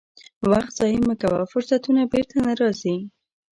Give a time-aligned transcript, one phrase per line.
[0.49, 2.95] وخت ضایع مه کوه، فرصتونه بیرته نه راځي.